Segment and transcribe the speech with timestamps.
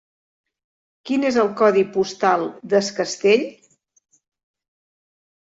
[1.09, 3.45] Quin és el codi postal d'Es Castell?